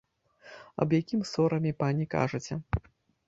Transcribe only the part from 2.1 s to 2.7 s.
кажаце?